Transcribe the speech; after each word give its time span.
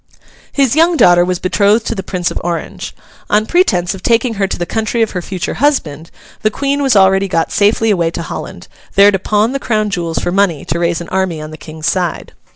His 0.51 0.75
young 0.75 0.97
daughter 0.97 1.23
was 1.23 1.37
betrothed 1.37 1.85
to 1.85 1.93
the 1.93 2.01
Prince 2.01 2.31
of 2.31 2.41
Orange. 2.43 2.95
On 3.29 3.45
pretence 3.45 3.93
of 3.93 4.01
taking 4.01 4.33
her 4.41 4.47
to 4.47 4.57
the 4.57 4.65
country 4.65 5.03
of 5.03 5.11
her 5.11 5.21
future 5.21 5.53
husband, 5.53 6.09
the 6.41 6.49
Queen 6.49 6.81
was 6.81 6.95
already 6.95 7.27
got 7.27 7.51
safely 7.51 7.91
away 7.91 8.09
to 8.09 8.23
Holland, 8.23 8.67
there 8.95 9.11
to 9.11 9.19
pawn 9.19 9.51
the 9.51 9.59
Crown 9.59 9.91
jewels 9.91 10.17
for 10.17 10.31
money 10.31 10.65
to 10.65 10.79
raise 10.79 11.01
an 11.01 11.09
army 11.09 11.39
on 11.39 11.51
the 11.51 11.55
King's 11.55 11.85
side. 11.85 12.33